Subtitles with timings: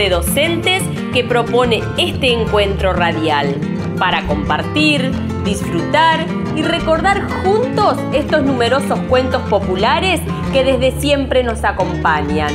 [0.00, 3.54] De docentes que propone este encuentro radial
[3.98, 5.12] para compartir,
[5.44, 6.24] disfrutar
[6.56, 10.22] y recordar juntos estos numerosos cuentos populares
[10.54, 12.50] que desde siempre nos acompañan.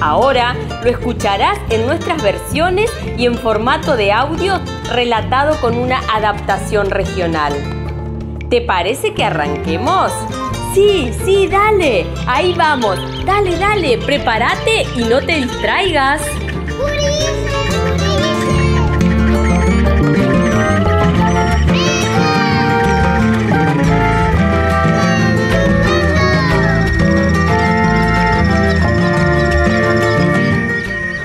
[0.00, 4.58] Ahora lo escucharás en nuestras versiones y en formato de audio
[4.90, 7.52] relatado con una adaptación regional.
[8.48, 10.10] ¿Te parece que arranquemos?
[10.72, 12.06] Sí, sí, dale.
[12.26, 12.98] Ahí vamos.
[13.26, 13.98] Dale, dale.
[13.98, 16.22] Prepárate y no te distraigas.
[17.12, 17.42] ¡Gurice,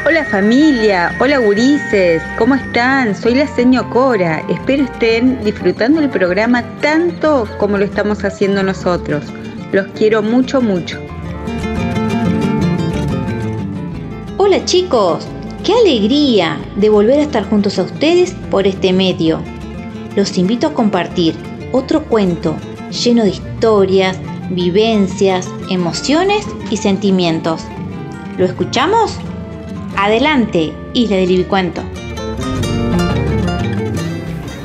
[0.05, 3.15] Hola familia, hola gurises, ¿cómo están?
[3.15, 9.25] Soy la seño Cora, espero estén disfrutando el programa tanto como lo estamos haciendo nosotros.
[9.71, 10.99] Los quiero mucho, mucho.
[14.37, 15.27] Hola chicos,
[15.67, 19.41] qué alegría de volver a estar juntos a ustedes por este medio.
[20.15, 21.35] Los invito a compartir
[21.73, 22.55] otro cuento
[22.89, 24.17] lleno de historias,
[24.49, 27.65] vivencias, emociones y sentimientos.
[28.37, 29.19] ¿Lo escuchamos?
[29.97, 31.81] Adelante, Isla del Ibicuento.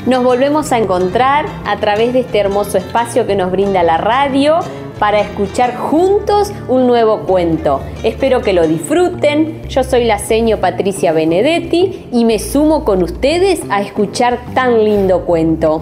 [0.05, 4.59] Nos volvemos a encontrar a través de este hermoso espacio que nos brinda la radio
[4.99, 7.81] para escuchar juntos un nuevo cuento.
[8.03, 9.67] Espero que lo disfruten.
[9.69, 15.25] Yo soy la seño Patricia Benedetti y me sumo con ustedes a escuchar tan lindo
[15.25, 15.81] cuento.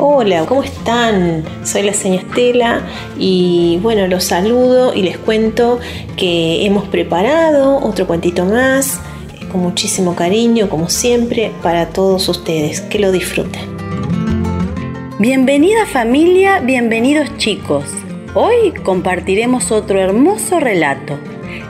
[0.00, 1.44] Hola, ¿cómo están?
[1.64, 2.82] Soy la señora Estela
[3.18, 5.80] y bueno, los saludo y les cuento
[6.16, 9.00] que hemos preparado otro cuentito más
[9.50, 12.80] con muchísimo cariño, como siempre, para todos ustedes.
[12.82, 13.77] Que lo disfruten.
[15.20, 17.86] Bienvenida familia, bienvenidos chicos.
[18.34, 21.18] Hoy compartiremos otro hermoso relato,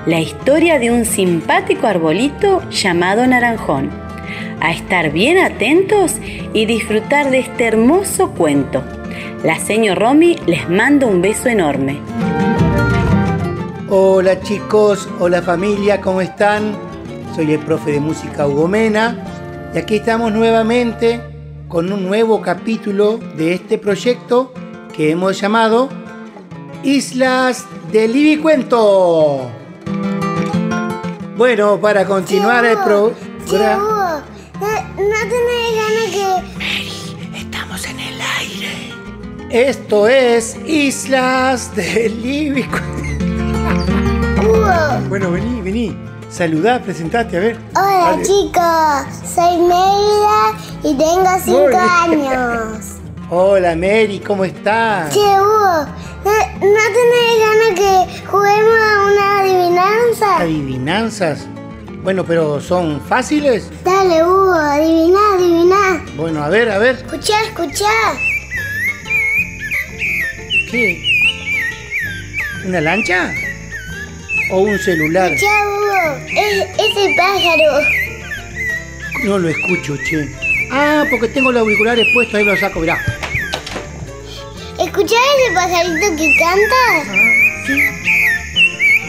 [0.05, 3.91] la historia de un simpático arbolito llamado Naranjón.
[4.61, 6.17] A estar bien atentos
[6.53, 8.85] y disfrutar de este hermoso cuento.
[9.43, 12.01] La señor Romy les manda un beso enorme.
[13.89, 16.77] Hola chicos, hola familia, ¿cómo están?
[17.35, 21.38] Soy el profe de música Hugo Mena y aquí estamos nuevamente
[21.69, 24.53] con un nuevo capítulo de este proyecto
[24.97, 25.91] que hemos llamado
[26.83, 29.51] Islas del Ibicuento.
[31.37, 34.25] Bueno, para continuar el programa...
[34.59, 37.39] ¿no, no tenés ganas que...
[37.39, 38.95] Estamos en el aire.
[39.51, 42.89] Esto es Islas del Ibicuento.
[45.09, 46.08] Bueno, vení, vení.
[46.39, 47.57] Saludá, presentate, a ver.
[47.75, 50.55] hola chicos, soy Mérida
[50.85, 52.03] y tengo 5 Hola.
[52.05, 52.85] años.
[53.29, 55.13] Hola Mary, ¿cómo estás?
[55.13, 55.85] Che, Hugo,
[56.25, 56.31] ¿no,
[56.61, 60.37] no tenés ganas que juguemos a una adivinanza?
[60.39, 61.47] Adivinanzas.
[62.05, 63.69] Bueno, pero ¿son fáciles?
[63.85, 66.05] Dale, Hugo, adivina, adivina.
[66.17, 66.95] Bueno, a ver, a ver.
[67.05, 67.91] Escuchá, escuchá.
[70.71, 71.03] ¿Qué?
[72.65, 73.33] ¿Una lancha?
[74.51, 75.31] ¿O un celular?
[75.33, 77.81] Hugo, es, ese pájaro.
[79.25, 80.29] No lo escucho, che.
[80.71, 82.99] Ah, porque tengo los auriculares puestos, ahí los saco, mirá.
[84.79, 87.13] ¿Escuchás ese pajarito que canta?
[87.67, 87.81] Sí.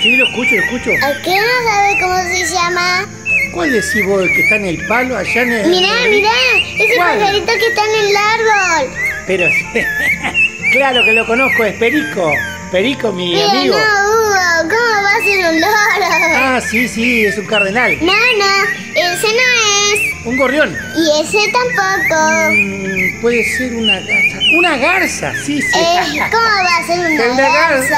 [0.01, 0.91] Sí, lo escucho, lo escucho.
[1.05, 3.07] ¿A qué no sabe cómo se llama?
[3.53, 5.69] ¿Cuál decís vos, el que está en el palo allá en el...
[5.69, 6.31] Mirá, mirá,
[6.77, 7.19] ese ¿Cuál?
[7.19, 8.97] pajarito que está en el árbol.
[9.27, 9.49] Pero
[10.71, 12.31] claro que lo conozco, es Perico.
[12.71, 13.75] Perico, mi Pero amigo.
[13.75, 16.35] no, Hugo, ¿cómo va a ser un loro?
[16.35, 17.97] Ah, sí, sí, es un cardenal.
[17.99, 20.25] No, no, ese no es.
[20.25, 20.77] Un gorrión.
[20.95, 22.51] Y ese tampoco.
[22.51, 24.37] Mm, puede ser una garza.
[24.55, 25.79] Una garza, sí, sí.
[25.79, 27.97] Eh, ¿Cómo va a ser una Una garza?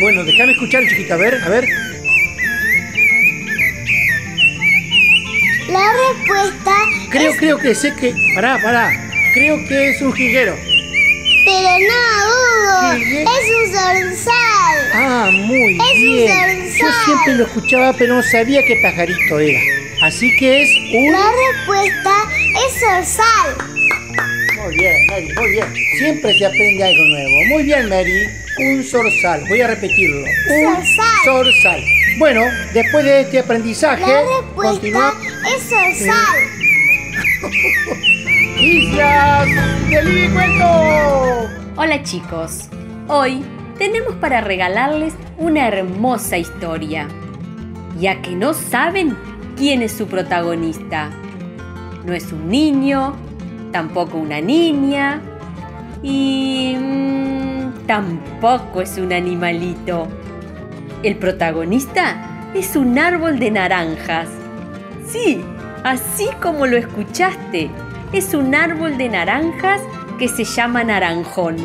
[0.00, 1.64] Bueno, déjame escuchar, chiquita, a ver, a ver.
[5.68, 6.72] La respuesta
[7.10, 7.36] Creo, es...
[7.38, 8.14] creo que sé que...
[8.34, 8.90] Pará, pará.
[9.34, 10.56] Creo que es un jiguero.
[11.48, 13.22] Pero no, Hugo, ¿Qué?
[13.22, 14.76] es un zorzal.
[14.92, 16.66] Ah, muy Es un bien.
[16.66, 17.04] Yo zorzal.
[17.06, 19.58] siempre lo escuchaba, pero no sabía qué pajarito era.
[20.02, 21.10] Así que es un...
[21.12, 22.12] La respuesta
[22.66, 23.56] es zorzal.
[24.56, 25.74] Muy bien, Mary, muy bien.
[25.98, 27.44] Siempre se aprende algo nuevo.
[27.48, 28.28] Muy bien, Mary.
[28.58, 29.44] Un zorzal.
[29.48, 30.18] Voy a repetirlo.
[30.20, 31.24] Un Zorzal.
[31.24, 31.84] zorzal.
[32.18, 32.42] Bueno,
[32.74, 35.14] después de este aprendizaje, La respuesta continúa.
[35.56, 36.38] es zorzal.
[38.58, 39.46] ¡Noticias
[39.88, 40.64] del cuento!
[41.76, 42.68] Hola chicos,
[43.06, 43.44] hoy
[43.78, 47.06] tenemos para regalarles una hermosa historia,
[48.00, 49.16] ya que no saben
[49.56, 51.10] quién es su protagonista.
[52.04, 53.14] No es un niño,
[53.70, 55.20] tampoco una niña
[56.02, 60.08] y mm, tampoco es un animalito.
[61.04, 64.28] El protagonista es un árbol de naranjas.
[65.06, 65.44] Sí,
[65.84, 67.70] así como lo escuchaste,
[68.12, 69.80] es un árbol de naranjas
[70.18, 71.56] que se llama naranjón.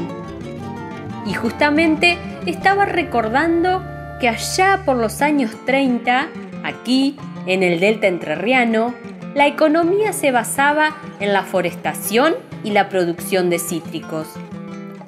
[1.25, 3.83] Y justamente estaba recordando
[4.19, 6.27] que allá por los años 30,
[6.63, 8.93] aquí en el delta entrerriano,
[9.35, 14.27] la economía se basaba en la forestación y la producción de cítricos.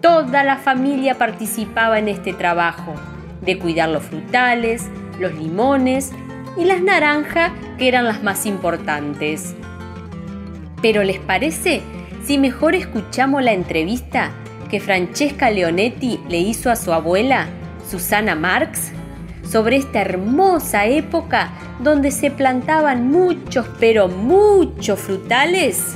[0.01, 2.95] Toda la familia participaba en este trabajo,
[3.41, 4.87] de cuidar los frutales,
[5.19, 6.11] los limones
[6.57, 9.55] y las naranjas, que eran las más importantes.
[10.81, 11.81] Pero ¿les parece
[12.23, 14.31] si mejor escuchamos la entrevista
[14.69, 17.47] que Francesca Leonetti le hizo a su abuela,
[17.89, 18.91] Susana Marx,
[19.47, 25.95] sobre esta hermosa época donde se plantaban muchos, pero muchos frutales?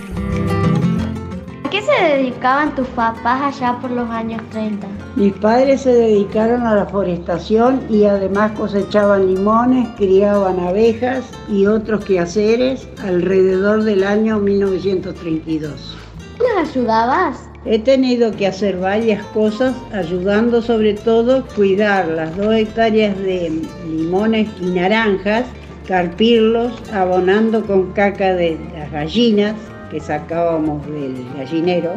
[1.70, 4.88] ¿A qué se dedicaban tus papás allá por los años 30?
[5.16, 12.04] Mis padres se dedicaron a la forestación y además cosechaban limones, criaban abejas y otros
[12.06, 15.96] quehaceres alrededor del año 1932.
[16.40, 17.48] ¿Los ayudabas?
[17.66, 24.50] He tenido que hacer varias cosas, ayudando sobre todo cuidar las dos hectáreas de limones
[24.60, 25.46] y naranjas,
[25.88, 29.54] carpirlos, abonando con caca de las gallinas
[29.90, 31.94] que sacábamos del gallinero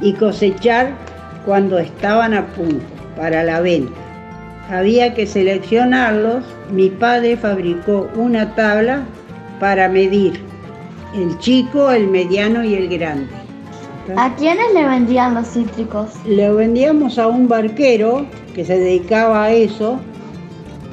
[0.00, 0.92] y cosechar
[1.44, 2.84] cuando estaban a punto
[3.16, 3.92] para la venta.
[4.70, 6.44] Había que seleccionarlos.
[6.70, 9.04] Mi padre fabricó una tabla
[9.60, 10.40] para medir
[11.14, 13.28] el chico, el mediano y el grande.
[14.16, 16.10] ¿A quiénes le vendían los cítricos?
[16.26, 20.00] Le vendíamos a un barquero que se dedicaba a eso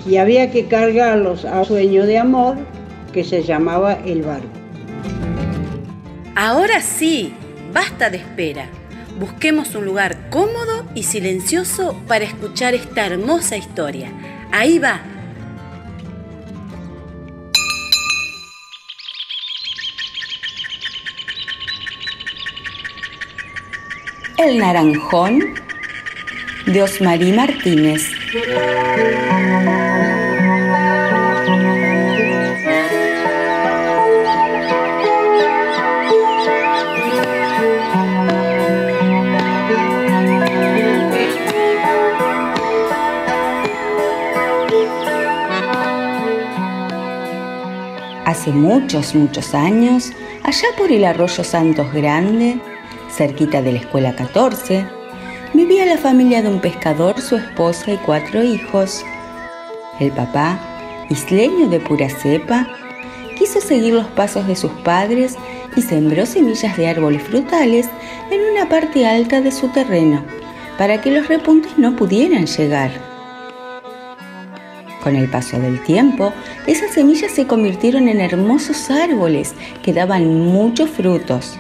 [0.06, 2.58] y había que cargarlos a sueño de amor
[3.12, 4.59] que se llamaba el barco.
[6.42, 7.34] Ahora sí,
[7.74, 8.70] basta de espera.
[9.20, 14.10] Busquemos un lugar cómodo y silencioso para escuchar esta hermosa historia.
[14.50, 15.02] Ahí va.
[24.38, 25.56] El naranjón
[26.68, 28.10] de Osmarí Martínez.
[48.50, 52.60] Hace muchos, muchos años, allá por el arroyo Santos Grande,
[53.16, 54.88] cerquita de la escuela 14,
[55.54, 59.06] vivía la familia de un pescador, su esposa y cuatro hijos.
[60.00, 60.58] El papá,
[61.12, 62.68] isleño de pura cepa,
[63.38, 65.36] quiso seguir los pasos de sus padres
[65.76, 67.88] y sembró semillas de árboles frutales
[68.32, 70.24] en una parte alta de su terreno,
[70.80, 73.09] para que los repuntes no pudieran llegar.
[75.02, 76.34] Con el paso del tiempo,
[76.68, 81.58] esas semillas se convirtieron en hermosos árboles que daban muchos frutos.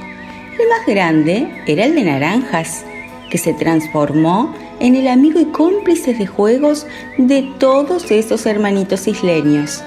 [0.60, 2.84] El más grande era el de naranjas,
[3.30, 6.86] que se transformó en el amigo y cómplice de juegos
[7.18, 9.84] de todos esos hermanitos isleños.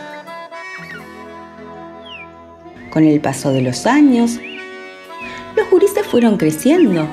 [2.90, 4.38] Con el paso de los años,
[5.56, 7.06] los gurises fueron creciendo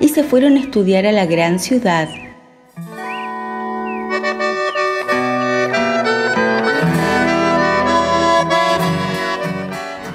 [0.00, 2.08] y se fueron a estudiar a la gran ciudad.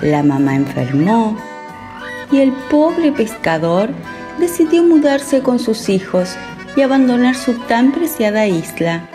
[0.03, 1.37] La mamá enfermó
[2.29, 3.89] y el pobre pescador
[4.37, 6.35] decidió mudarse con sus hijos
[6.75, 9.07] y abandonar su tan preciada isla.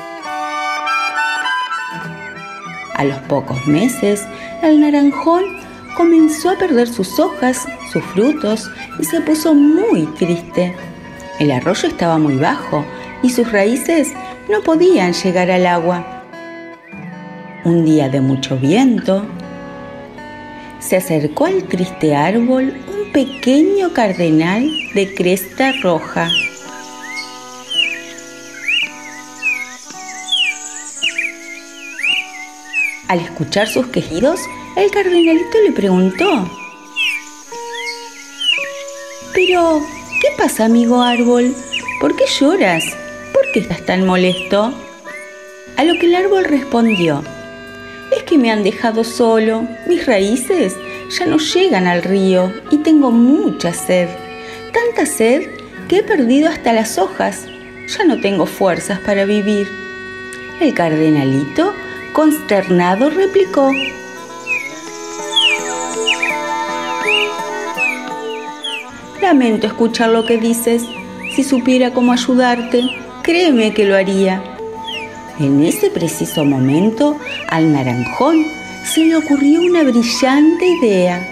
[2.95, 4.27] A los pocos meses,
[4.63, 5.45] el naranjón
[5.95, 10.75] comenzó a perder sus hojas, sus frutos y se puso muy triste.
[11.39, 12.83] El arroyo estaba muy bajo
[13.23, 14.15] y sus raíces
[14.51, 16.25] no podían llegar al agua.
[17.67, 19.27] Un día de mucho viento,
[20.81, 26.31] se acercó al triste árbol un pequeño cardenal de cresta roja.
[33.09, 34.41] Al escuchar sus quejidos,
[34.77, 36.51] el cardenalito le preguntó,
[39.35, 39.81] Pero,
[40.21, 41.55] ¿qué pasa, amigo árbol?
[42.01, 42.85] ¿Por qué lloras?
[43.33, 44.75] ¿Por qué estás tan molesto?
[45.77, 47.25] A lo que el árbol respondió,
[48.17, 50.77] es que me han dejado solo, mis raíces
[51.11, 54.09] ya no llegan al río y tengo mucha sed.
[54.73, 55.49] Tanta sed
[55.89, 57.47] que he perdido hasta las hojas.
[57.87, 59.67] Ya no tengo fuerzas para vivir.
[60.61, 61.73] El cardenalito,
[62.13, 63.73] consternado, replicó.
[69.23, 70.85] Lamento escuchar lo que dices.
[71.35, 72.83] Si supiera cómo ayudarte,
[73.23, 74.58] créeme que lo haría.
[75.41, 77.17] En ese preciso momento,
[77.49, 78.45] al naranjón
[78.85, 81.25] se le ocurrió una brillante idea.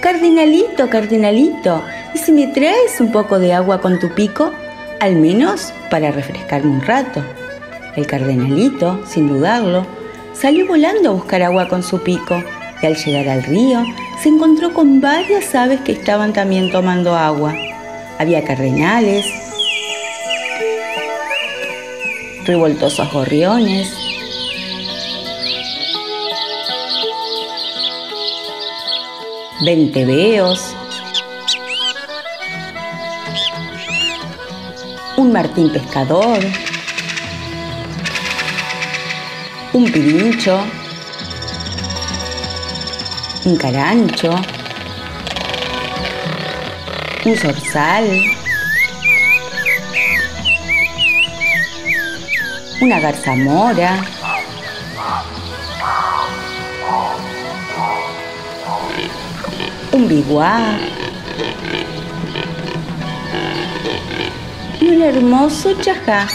[0.00, 1.82] Cardenalito, cardenalito,
[2.14, 4.52] ¿y si me traes un poco de agua con tu pico?
[5.00, 7.24] Al menos para refrescarme un rato.
[7.96, 9.84] El cardenalito, sin dudarlo,
[10.32, 12.40] salió volando a buscar agua con su pico
[12.80, 13.84] y al llegar al río
[14.22, 17.52] se encontró con varias aves que estaban también tomando agua.
[18.20, 19.26] Había cardenales,
[22.44, 23.92] revoltosos gorriones,
[29.64, 30.74] venteveos,
[35.16, 36.38] un martín pescador,
[39.72, 40.58] un pirincho,
[43.44, 44.30] un carancho,
[47.24, 48.39] un zorzal,
[52.80, 54.02] una garzamora,
[59.92, 60.78] un biguá
[64.80, 66.26] y un hermoso chajá.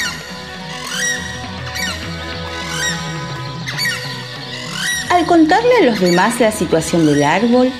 [5.10, 7.72] Al contarle a los demás la situación del árbol,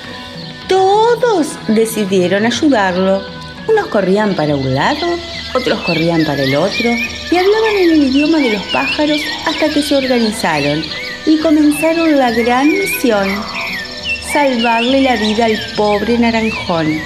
[0.68, 3.22] todos decidieron ayudarlo.
[3.68, 5.06] Unos corrían para un lado,
[5.54, 6.90] otros corrían para el otro
[7.30, 10.82] y hablaban en el idioma de los pájaros hasta que se organizaron
[11.26, 13.28] y comenzaron la gran misión,
[14.32, 17.00] salvarle la vida al pobre naranjón.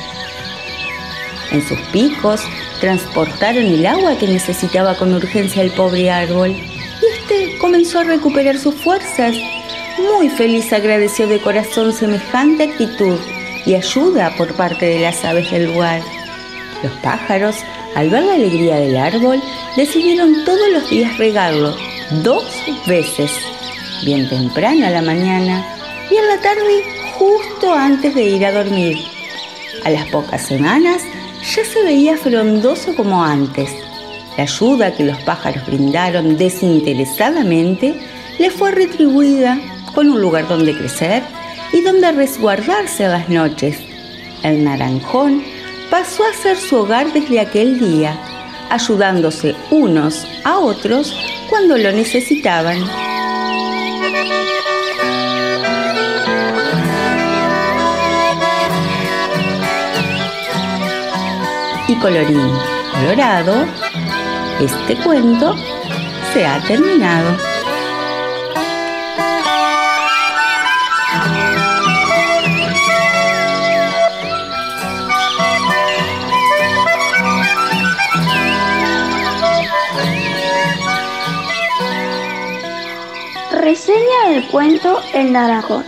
[1.53, 2.43] En sus picos
[2.81, 8.59] transportaron el agua que necesitaba con urgencia el pobre árbol y este comenzó a recuperar
[8.59, 9.35] sus fuerzas.
[9.99, 13.19] Muy feliz agradeció de corazón semejante actitud
[13.67, 16.03] y ayuda por parte de las aves del lugar.
[16.83, 17.57] Los pájaros
[17.95, 19.43] al ver la alegría del árbol,
[19.77, 21.77] decidieron todos los días regarlo
[22.23, 22.45] dos
[22.87, 23.33] veces,
[24.05, 25.65] bien temprano a la mañana
[26.11, 28.99] y en la tarde justo antes de ir a dormir.
[29.85, 31.03] A las pocas semanas
[31.43, 33.71] ya se veía frondoso como antes.
[34.37, 37.95] La ayuda que los pájaros brindaron desinteresadamente
[38.39, 39.59] le fue retribuida
[39.95, 41.23] con un lugar donde crecer
[41.73, 43.79] y donde resguardarse las noches.
[44.43, 45.43] El naranjón
[45.91, 48.17] pasó a ser su hogar desde aquel día,
[48.71, 51.15] ayudándose unos a otros
[51.49, 52.79] cuando lo necesitaban.
[61.89, 62.53] Y colorín
[62.93, 63.67] colorado,
[64.61, 65.57] este cuento
[66.33, 67.50] se ha terminado.
[83.71, 85.85] Reseña del cuento El Naranjón.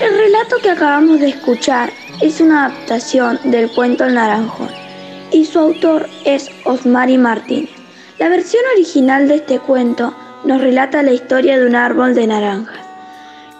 [0.00, 4.68] El relato que acabamos de escuchar es una adaptación del cuento El Naranjón
[5.32, 7.70] y su autor es Osmari Martínez.
[8.20, 10.14] La versión original de este cuento
[10.44, 12.78] nos relata la historia de un árbol de naranjas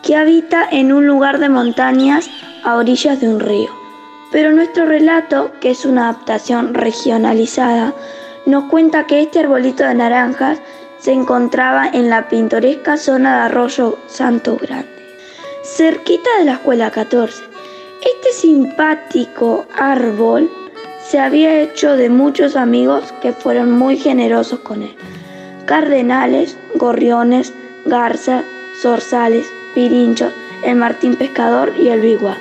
[0.05, 2.31] que habita en un lugar de montañas
[2.63, 3.71] a orillas de un río.
[4.31, 7.93] Pero nuestro relato, que es una adaptación regionalizada,
[8.47, 10.61] nos cuenta que este arbolito de naranjas
[11.05, 14.89] se encontraba en la pintoresca zona de Arroyo Santo Grande,
[15.63, 17.43] cerquita de la Escuela 14.
[18.01, 20.51] Este simpático árbol
[21.07, 24.97] se había hecho de muchos amigos que fueron muy generosos con él.
[25.67, 27.53] Cardenales, gorriones,
[27.85, 28.43] garzas,
[28.81, 29.45] zorzales,
[29.75, 30.33] pirinchos,
[30.65, 32.39] el martín pescador y el biguá.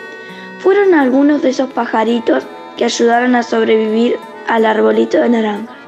[0.60, 2.46] Fueron algunos de esos pajaritos
[2.77, 4.15] que ayudaron a sobrevivir
[4.48, 5.83] al arbolito de naranja.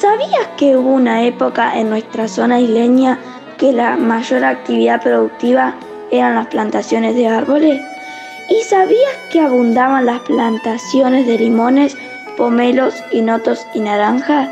[0.00, 3.18] ¿Sabías que hubo una época en nuestra zona isleña
[3.56, 5.74] que la mayor actividad productiva
[6.10, 7.80] eran las plantaciones de árboles?
[8.50, 11.96] ¿Y sabías que abundaban las plantaciones de limones,
[12.36, 14.50] pomelos, hinotos y naranjas?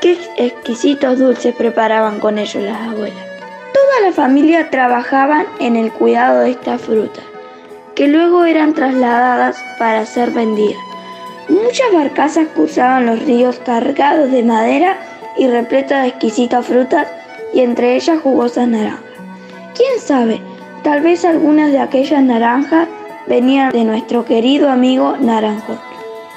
[0.00, 3.26] Qué exquisitos dulces preparaban con ellos las abuelas.
[3.74, 7.24] Toda la familia trabajaban en el cuidado de estas frutas,
[7.96, 10.89] que luego eran trasladadas para ser vendidas.
[11.50, 14.96] Muchas barcazas cruzaban los ríos cargados de madera
[15.36, 17.08] y repletas de exquisitas frutas
[17.52, 19.02] y entre ellas jugosas naranjas.
[19.74, 20.40] ¿Quién sabe?
[20.84, 22.86] Tal vez algunas de aquellas naranjas
[23.26, 25.80] venían de nuestro querido amigo Naranjón.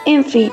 [0.08, 0.52] En fin,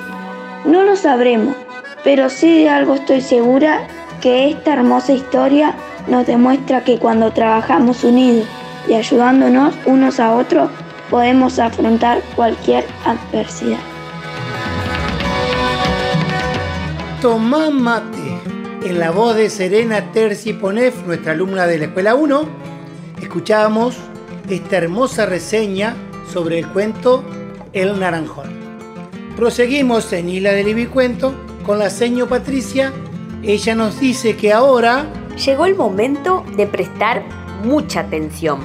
[0.66, 1.56] no lo sabremos,
[2.04, 3.88] pero sí de algo estoy segura
[4.20, 5.74] que esta hermosa historia
[6.06, 8.46] nos demuestra que cuando trabajamos unidos
[8.86, 10.70] y ayudándonos unos a otros
[11.08, 13.89] podemos afrontar cualquier adversidad.
[17.20, 18.40] Tomá mate.
[18.82, 22.48] En la voz de Serena Terzi Ponef, nuestra alumna de la Escuela 1,
[23.20, 23.98] escuchábamos
[24.48, 25.94] esta hermosa reseña
[26.32, 27.22] sobre el cuento
[27.74, 28.48] El Naranjón.
[29.36, 31.34] Proseguimos en Isla del Ibicuento
[31.66, 32.90] con la seño Patricia.
[33.42, 35.04] Ella nos dice que ahora...
[35.44, 37.22] Llegó el momento de prestar
[37.62, 38.60] mucha atención.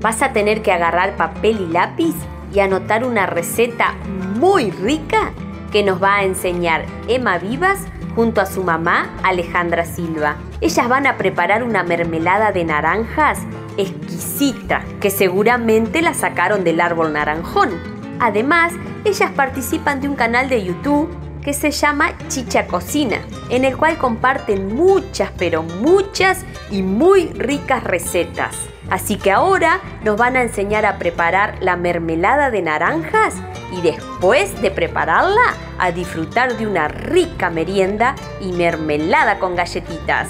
[0.00, 2.16] Vas a tener que agarrar papel y lápiz
[2.52, 3.94] y anotar una receta
[4.36, 5.32] muy rica
[5.70, 10.36] que nos va a enseñar Emma Vivas junto a su mamá Alejandra Silva.
[10.60, 13.38] Ellas van a preparar una mermelada de naranjas
[13.76, 17.70] exquisita que seguramente la sacaron del árbol naranjón.
[18.18, 18.72] Además,
[19.04, 21.08] ellas participan de un canal de YouTube
[21.42, 23.18] que se llama Chicha Cocina,
[23.48, 28.56] en el cual comparten muchas, pero muchas y muy ricas recetas.
[28.90, 33.34] Así que ahora nos van a enseñar a preparar la mermelada de naranjas
[33.72, 40.28] y después de prepararla a disfrutar de una rica merienda y mermelada con galletitas.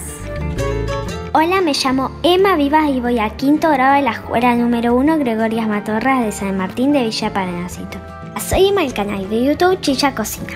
[1.32, 5.18] Hola, me llamo Emma Vivas y voy a quinto grado de la escuela número 1
[5.18, 7.98] Gregorias Matorras de San Martín de Villa Paranacito.
[8.40, 10.54] Soy Emma del canal de YouTube Chicha Cocina.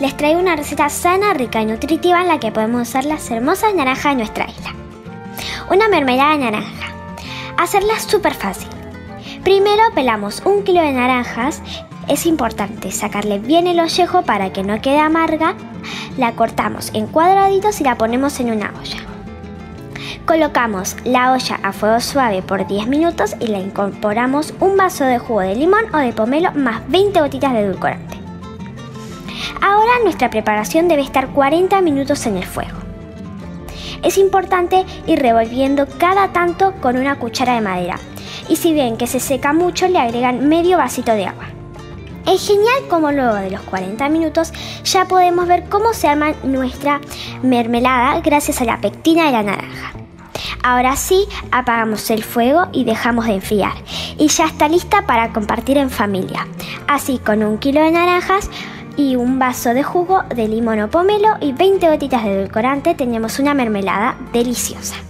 [0.00, 3.74] Les traigo una receta sana, rica y nutritiva en la que podemos usar las hermosas
[3.74, 4.74] naranjas de nuestra isla.
[5.70, 6.94] Una mermelada de naranja.
[7.58, 8.68] Hacerla súper fácil.
[9.42, 11.62] Primero pelamos un kilo de naranjas.
[12.08, 15.54] Es importante sacarle bien el ollejo para que no quede amarga.
[16.16, 18.98] La cortamos en cuadraditos y la ponemos en una olla.
[20.24, 25.18] Colocamos la olla a fuego suave por 10 minutos y le incorporamos un vaso de
[25.18, 28.16] jugo de limón o de pomelo más 20 gotitas de edulcorante.
[29.60, 32.78] Ahora nuestra preparación debe estar 40 minutos en el fuego.
[34.02, 37.98] Es importante ir revolviendo cada tanto con una cuchara de madera
[38.48, 41.55] y si ven que se seca mucho le agregan medio vasito de agua.
[42.26, 44.52] Es genial como luego de los 40 minutos
[44.84, 47.00] ya podemos ver cómo se arma nuestra
[47.42, 49.92] mermelada gracias a la pectina de la naranja.
[50.64, 53.74] Ahora sí, apagamos el fuego y dejamos de enfriar.
[54.18, 56.48] Y ya está lista para compartir en familia.
[56.88, 58.50] Así con un kilo de naranjas
[58.96, 63.38] y un vaso de jugo de limón o pomelo y 20 gotitas de edulcorante tenemos
[63.38, 65.05] una mermelada deliciosa.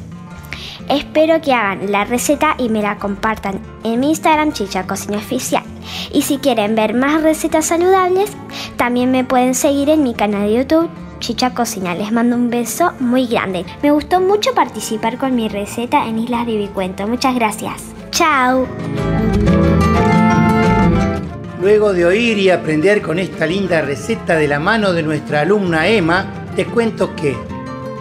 [0.88, 5.64] Espero que hagan la receta y me la compartan en mi Instagram Chicha Cocina Oficial.
[6.12, 8.30] Y si quieren ver más recetas saludables,
[8.76, 11.94] también me pueden seguir en mi canal de YouTube Chicha Cocina.
[11.94, 13.64] Les mando un beso muy grande.
[13.82, 17.06] Me gustó mucho participar con mi receta en Islas de Bicuento.
[17.08, 17.82] Muchas gracias.
[18.10, 18.66] Chao.
[21.60, 25.88] Luego de oír y aprender con esta linda receta de la mano de nuestra alumna
[25.88, 27.36] Emma, te cuento que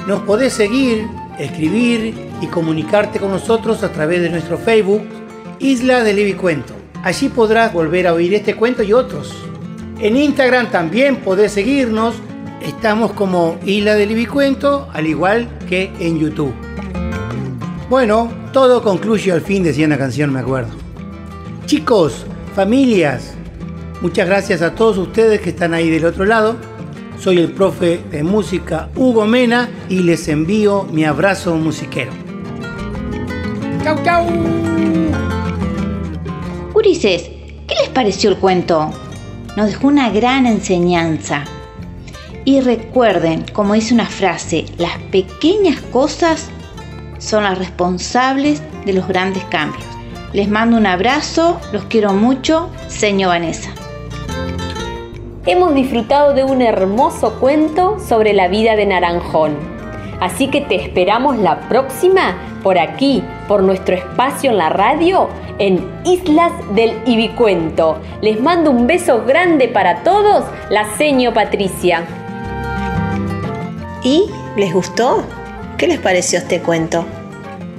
[0.05, 1.07] nos podés seguir,
[1.39, 5.01] escribir y comunicarte con nosotros a través de nuestro Facebook
[5.59, 6.73] Isla de Levicuento.
[7.03, 9.35] Allí podrás volver a oír este cuento y otros.
[9.99, 12.15] En Instagram también podés seguirnos.
[12.61, 16.53] Estamos como Isla de Levicuento, al igual que en YouTube.
[17.89, 20.73] Bueno, todo concluye al fin, decía una canción, me acuerdo.
[21.65, 23.35] Chicos, familias,
[24.01, 26.57] Muchas gracias a todos ustedes que están ahí del otro lado.
[27.19, 32.24] Soy el profe de música Hugo Mena y les envío mi abrazo musiquero.
[33.85, 34.25] ¡Chau, chau!
[36.73, 37.29] Ulises,
[37.67, 38.89] ¿qué les pareció el cuento?
[39.55, 41.43] nos dejó una gran enseñanza.
[42.45, 46.49] Y recuerden, como dice una frase, las pequeñas cosas
[47.19, 49.85] son las responsables de los grandes cambios.
[50.33, 53.69] Les mando un abrazo, los quiero mucho, señor Vanessa.
[55.45, 59.55] Hemos disfrutado de un hermoso cuento sobre la vida de Naranjón.
[60.19, 62.35] Así que te esperamos la próxima
[62.65, 68.01] por aquí, por nuestro espacio en la radio, en Islas del Ibicuento.
[68.21, 72.07] Les mando un beso grande para todos, la seño Patricia.
[74.03, 74.23] ¿Y
[74.57, 75.23] les gustó?
[75.77, 77.05] ¿Qué les pareció este cuento?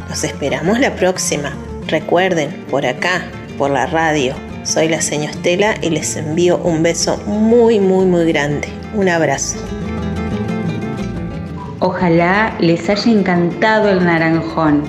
[0.09, 1.53] Los esperamos la próxima.
[1.89, 3.27] Recuerden, por acá,
[3.59, 4.35] por la radio.
[4.63, 8.69] Soy la señora Estela y les envío un beso muy, muy, muy grande.
[8.95, 9.59] Un abrazo.
[11.81, 14.85] Ojalá les haya encantado el naranjón.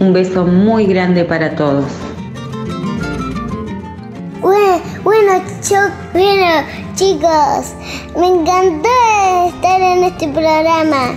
[0.00, 1.84] Un beso muy grande para todos.
[4.40, 5.32] Bueno, bueno,
[6.12, 6.46] bueno,
[6.96, 7.74] chicos,
[8.16, 8.88] me encantó
[9.48, 11.14] estar en este programa.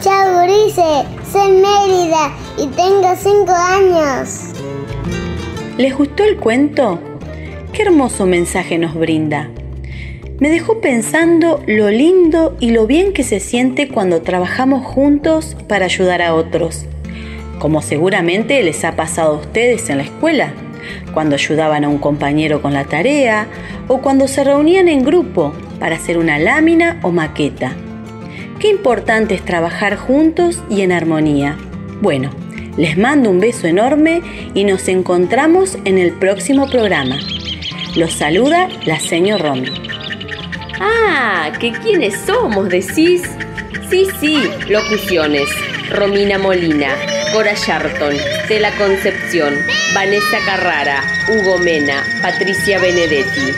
[0.00, 4.52] Chao, Gurice, soy Mérida y tengo 5 años.
[5.76, 6.98] ¿Les gustó el cuento?
[7.72, 9.50] Qué hermoso mensaje nos brinda.
[10.42, 15.84] Me dejó pensando lo lindo y lo bien que se siente cuando trabajamos juntos para
[15.84, 16.84] ayudar a otros,
[17.60, 20.52] como seguramente les ha pasado a ustedes en la escuela,
[21.14, 23.46] cuando ayudaban a un compañero con la tarea
[23.86, 27.76] o cuando se reunían en grupo para hacer una lámina o maqueta.
[28.58, 31.56] Qué importante es trabajar juntos y en armonía.
[32.00, 32.30] Bueno,
[32.76, 34.22] les mando un beso enorme
[34.54, 37.20] y nos encontramos en el próximo programa.
[37.94, 39.70] Los saluda la señor Romy.
[40.84, 43.22] Ah, ¿que quiénes somos, decís?
[43.88, 45.48] Sí, sí, locuciones.
[45.90, 46.96] Romina Molina,
[47.32, 49.54] Cora Sharton, Stella Concepción,
[49.94, 53.54] Vanessa Carrara, Hugo Mena, Patricia Benedetti.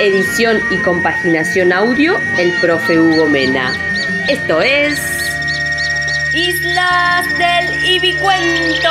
[0.00, 3.72] Edición y compaginación audio, el profe Hugo Mena.
[4.28, 5.00] Esto es...
[6.34, 8.90] Islas del Ibicuento.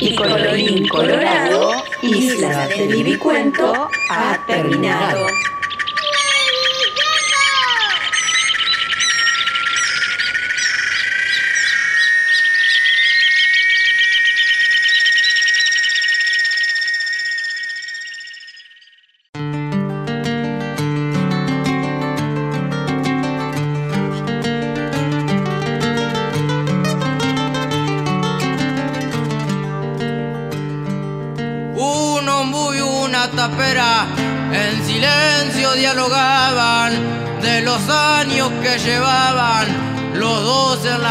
[0.00, 5.26] Y colorín colorado, Islas del Ibicuento ha terminado.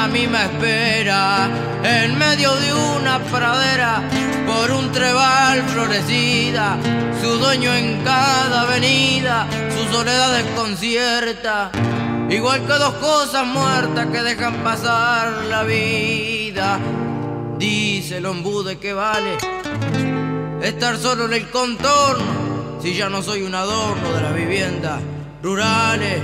[0.05, 1.49] En la misma espera,
[1.83, 4.03] en medio de una pradera,
[4.45, 6.77] por un trebal florecida,
[7.21, 11.71] su dueño en cada avenida, su soledad desconcierta,
[12.29, 16.79] igual que dos cosas muertas que dejan pasar la vida.
[17.57, 19.37] Dice el ombude que vale
[20.61, 25.01] estar solo en el contorno, si ya no soy un adorno de las viviendas
[25.41, 26.21] rurales.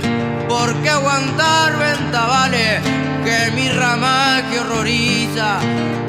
[0.48, 5.58] ¿Por qué aguantar ventavales que mi ramaje horroriza?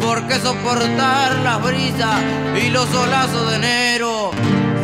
[0.02, 2.22] ¿Por qué soportar las brisas
[2.62, 4.32] y los solazos de enero?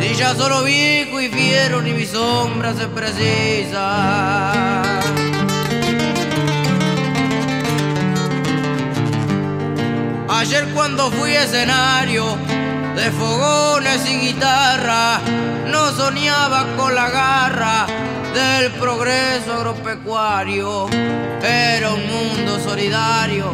[0.00, 4.82] Si ya solo viejo y fiero ni mi sombra se precisa.
[10.28, 12.24] Ayer cuando fui escenario
[12.96, 15.20] de fogones y guitarra,
[15.66, 17.86] no soñaba con la garra
[18.34, 20.88] del progreso agropecuario.
[21.42, 23.52] Era un mundo solidario,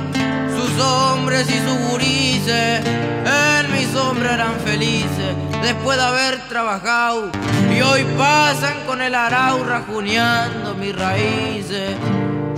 [0.57, 7.31] sus hombres y sus gurises, en mi sombra eran felices, después de haber trabajado,
[7.75, 11.97] y hoy pasan con el arau rajuneando mis raíces.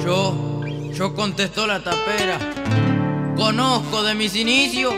[0.05, 2.39] Yo, yo contestó la tapera,
[3.37, 4.95] conozco de mis inicios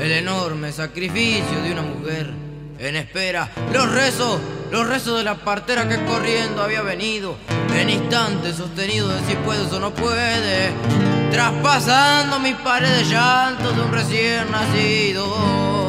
[0.00, 2.30] el enorme sacrificio de una mujer
[2.78, 7.36] en espera, los rezos, los rezos de la partera que corriendo había venido,
[7.74, 10.70] en instantes sostenido de si puede o no puede,
[11.30, 15.88] traspasando mis paredes llantos de un recién nacido.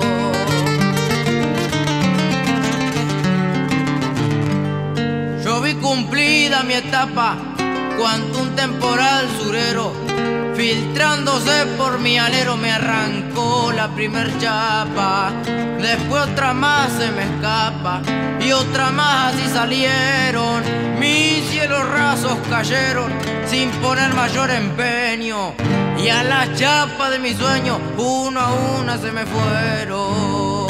[5.43, 7.37] Yo vi cumplida mi etapa,
[7.97, 15.31] cuanto un temporal surero Filtrándose por mi alero me arrancó la primer chapa.
[15.79, 18.01] Después otra más se me escapa
[18.41, 20.61] y otra más así salieron.
[20.99, 23.09] Mis cielos rasos cayeron
[23.47, 25.53] sin poner mayor empeño.
[25.97, 30.67] Y a la chapa de mi sueño uno a una se me fueron.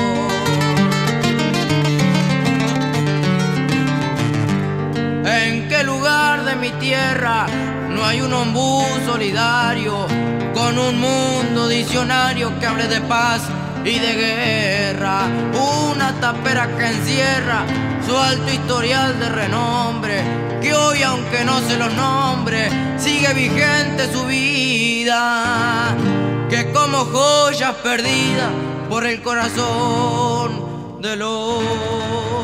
[5.25, 7.47] ¿En qué lugar de mi tierra
[7.89, 10.07] no hay un ombú solidario
[10.53, 13.41] con un mundo diccionario que hable de paz
[13.83, 15.27] y de guerra.
[15.91, 17.65] Una tapera que encierra
[18.05, 20.21] su alto historial de renombre,
[20.61, 25.95] que hoy aunque no se los nombre, sigue vigente su vida,
[26.49, 28.51] que como joyas perdidas
[28.89, 32.38] por el corazón de los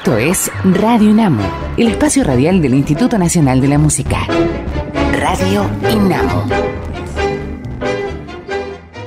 [0.00, 1.42] Esto es Radio INAMO,
[1.76, 4.20] el espacio radial del Instituto Nacional de la Música.
[5.12, 6.46] Radio INAMO.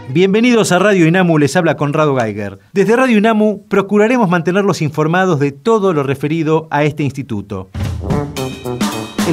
[0.09, 2.59] Bienvenidos a Radio INAMU, les habla Conrado Geiger.
[2.73, 7.69] Desde Radio INAMU procuraremos mantenerlos informados de todo lo referido a este instituto.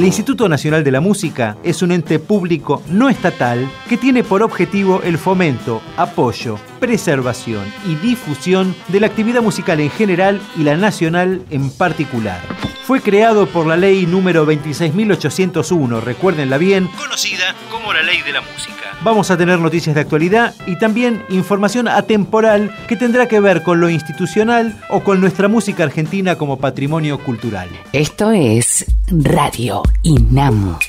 [0.01, 4.41] El Instituto Nacional de la Música es un ente público no estatal que tiene por
[4.41, 10.75] objetivo el fomento, apoyo, preservación y difusión de la actividad musical en general y la
[10.75, 12.41] nacional en particular.
[12.83, 18.41] Fue creado por la ley número 26.801, recuérdenla bien, conocida como la ley de la
[18.41, 18.97] música.
[19.03, 23.79] Vamos a tener noticias de actualidad y también información atemporal que tendrá que ver con
[23.79, 27.69] lo institucional o con nuestra música argentina como patrimonio cultural.
[27.93, 30.79] Esto es Radio INAMO.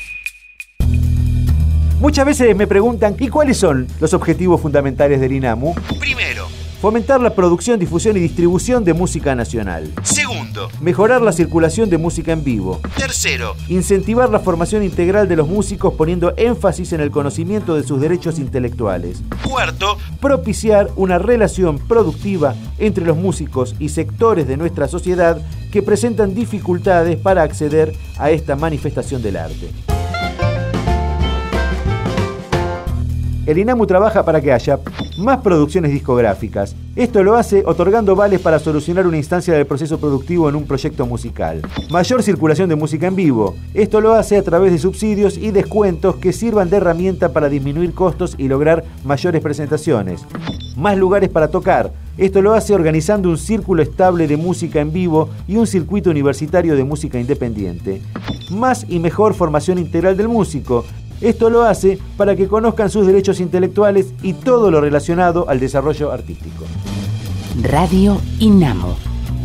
[2.01, 5.75] Muchas veces me preguntan, ¿y cuáles son los objetivos fundamentales del INAMU?
[6.01, 6.49] Primero,
[6.83, 9.92] fomentar la producción, difusión y distribución de música nacional.
[10.03, 12.81] Segundo, mejorar la circulación de música en vivo.
[12.97, 18.01] Tercero, incentivar la formación integral de los músicos poniendo énfasis en el conocimiento de sus
[18.01, 19.23] derechos intelectuales.
[19.49, 25.40] Cuarto, propiciar una relación productiva entre los músicos y sectores de nuestra sociedad
[25.71, 29.71] que presentan dificultades para acceder a esta manifestación del arte.
[33.45, 34.79] El INAMU trabaja para que haya
[35.18, 36.75] más producciones discográficas.
[36.94, 41.07] Esto lo hace otorgando vales para solucionar una instancia del proceso productivo en un proyecto
[41.07, 41.62] musical.
[41.90, 43.55] Mayor circulación de música en vivo.
[43.75, 47.94] Esto lo hace a través de subsidios y descuentos que sirvan de herramienta para disminuir
[47.94, 50.22] costos y lograr mayores presentaciones.
[50.77, 51.92] Más lugares para tocar.
[52.18, 56.77] Esto lo hace organizando un círculo estable de música en vivo y un circuito universitario
[56.77, 58.03] de música independiente.
[58.51, 60.85] Más y mejor formación integral del músico.
[61.22, 66.11] Esto lo hace para que conozcan sus derechos intelectuales y todo lo relacionado al desarrollo
[66.11, 66.64] artístico.
[67.62, 68.96] Radio INAMO.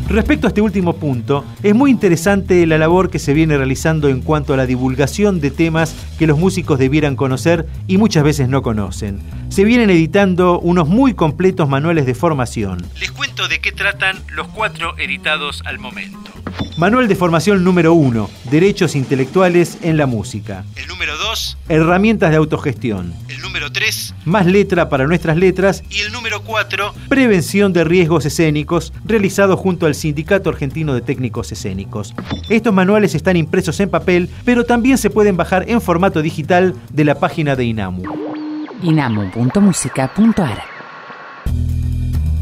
[0.10, 4.22] Respecto a este último punto, es muy interesante la labor que se viene realizando en
[4.22, 8.62] cuanto a la divulgación de temas que los músicos debieran conocer y muchas veces no
[8.62, 9.20] conocen.
[9.50, 12.86] Se vienen editando unos muy completos manuales de formación.
[13.00, 16.32] Les cuento de qué tratan los cuatro editados al momento.
[16.78, 20.64] Manual de formación número 1, Derechos intelectuales en la música.
[20.76, 23.14] El número 2, Herramientas de autogestión.
[23.30, 25.84] El número 3, Más letra para nuestras letras.
[25.90, 31.52] Y el número 4, Prevención de riesgos escénicos, realizado junto al Sindicato Argentino de Técnicos
[31.52, 32.14] Escénicos.
[32.50, 37.06] Estos manuales están impresos en papel, pero también se pueden bajar en formato digital de
[37.06, 38.37] la página de INAMU.
[38.82, 40.77] inamu.musica.ar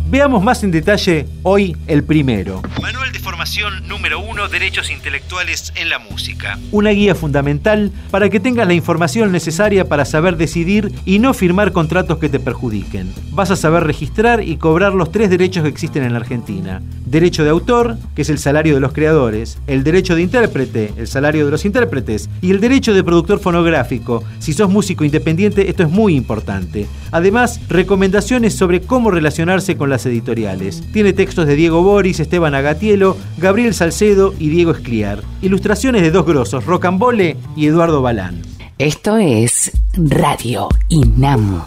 [0.07, 2.61] Veamos más en detalle hoy el primero.
[2.79, 6.59] Manual de formación número 1, Derechos intelectuales en la música.
[6.71, 11.71] Una guía fundamental para que tengas la información necesaria para saber decidir y no firmar
[11.71, 13.11] contratos que te perjudiquen.
[13.31, 16.83] Vas a saber registrar y cobrar los tres derechos que existen en la Argentina.
[17.07, 21.07] Derecho de autor, que es el salario de los creadores, el derecho de intérprete, el
[21.07, 24.23] salario de los intérpretes, y el derecho de productor fonográfico.
[24.37, 26.85] Si sos músico independiente, esto es muy importante.
[27.11, 30.83] Además, recomendaciones sobre cómo relacionarse con las editoriales.
[30.91, 35.23] Tiene textos de Diego Boris, Esteban Agatielo, Gabriel Salcedo y Diego Escliar.
[35.41, 38.41] Ilustraciones de dos grosos, Rocambole y Eduardo Balán.
[38.77, 41.63] Esto es Radio INAMO.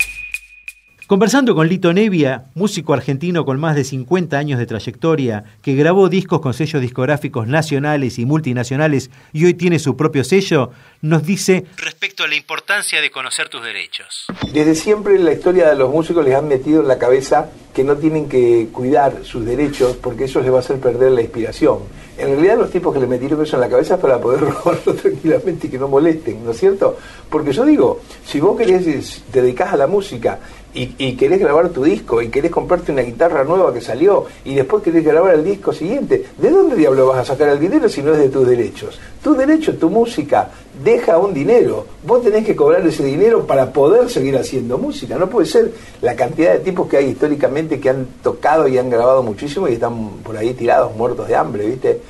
[1.09, 6.11] Conversando con Lito Nevia, músico argentino con más de 50 años de trayectoria, que grabó
[6.11, 11.64] discos con sellos discográficos nacionales y multinacionales y hoy tiene su propio sello, nos dice
[11.79, 14.27] respecto a la importancia de conocer tus derechos.
[14.53, 17.85] Desde siempre en la historia de los músicos les han metido en la cabeza que
[17.85, 21.79] no tienen que cuidar sus derechos porque eso les va a hacer perder la inspiración.
[22.19, 24.95] En realidad los tipos que le metieron eso en la cabeza es para poder robarlo
[24.95, 26.97] tranquilamente y que no molesten, ¿no es cierto?
[27.31, 30.41] Porque yo digo, si vos querés, te dedicás a la música
[30.79, 34.55] y, y, querés grabar tu disco y querés comprarte una guitarra nueva que salió y
[34.55, 38.01] después querés grabar el disco siguiente, ¿de dónde diablo vas a sacar el dinero si
[38.01, 39.01] no es de tus derechos?
[39.21, 40.51] Tu derecho, tu música,
[40.85, 41.85] deja un dinero.
[42.07, 45.17] Vos tenés que cobrar ese dinero para poder seguir haciendo música.
[45.19, 48.88] No puede ser la cantidad de tipos que hay históricamente que han tocado y han
[48.88, 52.01] grabado muchísimo y están por ahí tirados, muertos de hambre, ¿viste?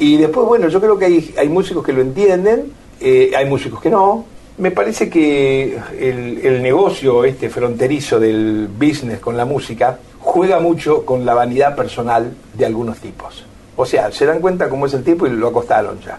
[0.00, 3.80] Y después, bueno, yo creo que hay, hay músicos que lo entienden, eh, hay músicos
[3.80, 4.24] que no,
[4.58, 11.04] Me parece que el, el, negocio este fronterizo del business con la música juega mucho
[11.04, 13.44] con la vanidad personal de algunos tipos.
[13.76, 16.18] O sea, se dan cuenta cómo es el tipo y lo acostaron ya.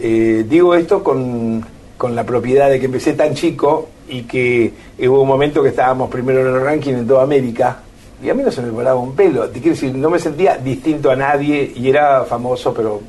[0.00, 1.64] Eh, digo esto con,
[1.96, 6.10] con, la propiedad de que empecé tan chico y que hubo un momento que estábamos
[6.10, 7.78] primero en el ranking en toda América
[8.22, 9.48] y a mí no se me paraba un pelo.
[9.52, 13.00] Quiero decir, no me sentía distinto a nadie y era famoso, pero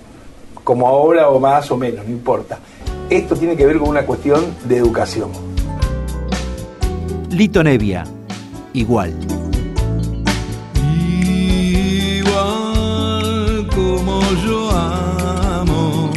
[0.63, 2.59] como ahora o más o menos, no importa.
[3.09, 5.31] Esto tiene que ver con una cuestión de educación.
[7.29, 8.03] Lito Nevia,
[8.73, 9.13] igual.
[12.19, 16.11] Igual como yo amo.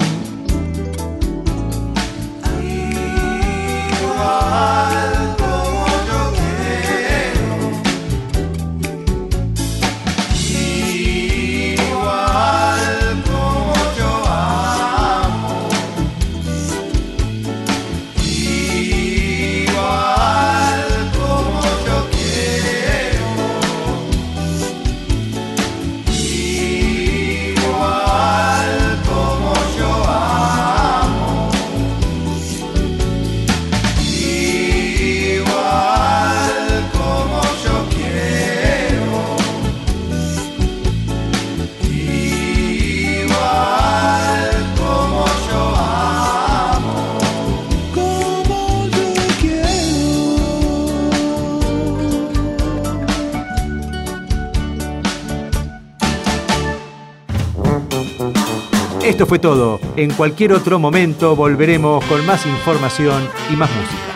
[3.93, 4.90] Igual.
[59.31, 59.79] Fue todo.
[59.95, 64.13] En cualquier otro momento volveremos con más información y más música.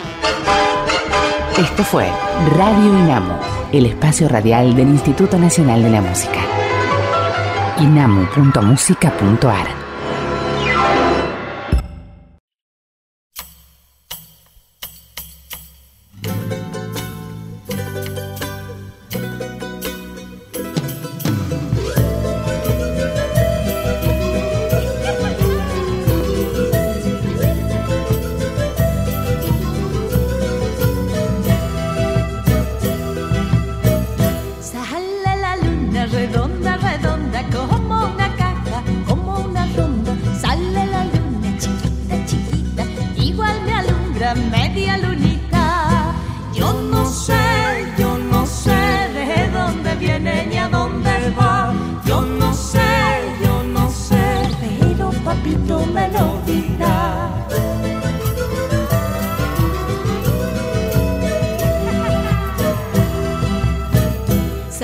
[1.57, 2.09] Esto fue
[2.57, 3.39] Radio Inamo,
[3.71, 6.41] el espacio radial del Instituto Nacional de la Música.
[7.79, 9.84] inamu.musica.ar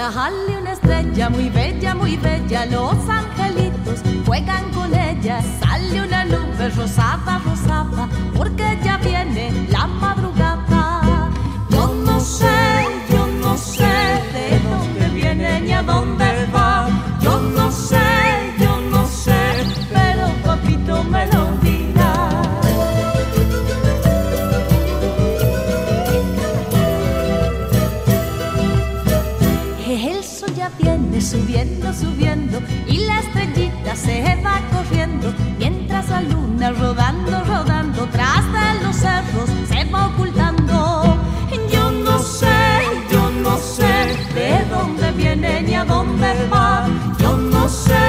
[0.10, 5.40] Sale una estrella muy bella, muy bella, los angelitos juegan con ella.
[5.62, 11.30] Sale una nube rosada, rosada, porque ya viene la madrugada.
[11.70, 12.48] Yo no sé,
[13.12, 14.01] yo no sé
[36.12, 41.18] la luna rodando, rodando tras de los cerros se va ocultando.
[41.72, 42.60] Yo no sé,
[43.12, 43.94] yo no sé
[44.36, 46.86] de dónde viene ni a dónde va.
[47.18, 48.04] Yo no sé,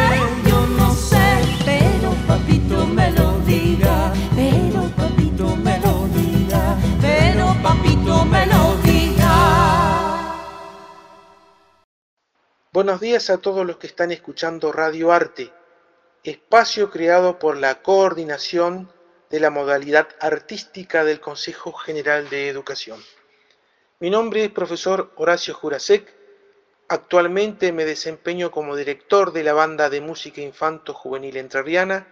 [0.48, 1.26] yo no sé,
[1.64, 9.38] pero papito me lo dirá, pero papito me lo dirá, pero papito me lo dirá.
[12.72, 15.52] Buenos días a todos los que están escuchando Radio Arte,
[16.24, 18.92] espacio creado por la coordinación
[19.28, 23.02] de la modalidad artística del Consejo General de Educación.
[23.98, 26.14] Mi nombre es profesor Horacio Jurasek,
[26.88, 32.06] actualmente me desempeño como director de la banda de música infanto juvenil entrerriana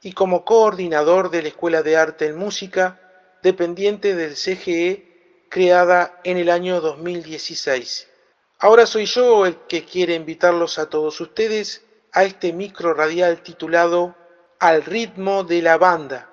[0.00, 6.38] y como coordinador de la Escuela de Arte en Música, dependiente del CGE, creada en
[6.38, 8.08] el año 2016.
[8.58, 11.81] Ahora soy yo el que quiere invitarlos a todos ustedes
[12.12, 14.14] a este micro radial titulado
[14.58, 16.28] Al ritmo de la banda,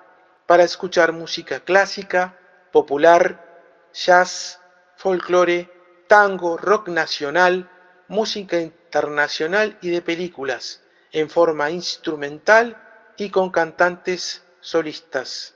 [0.46, 2.38] para escuchar música clásica,
[2.70, 4.60] popular, jazz,
[4.96, 5.70] folclore,
[6.06, 7.70] tango, rock nacional,
[8.08, 12.76] música internacional y de películas, en forma instrumental
[13.16, 15.54] y con cantantes solistas.